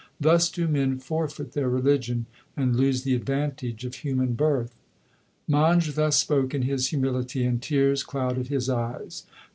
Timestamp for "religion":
1.69-2.25